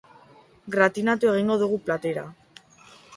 Gratinatu 0.75 1.29
egingo 1.33 1.57
dugu 1.65 1.77
platera. 1.91 2.25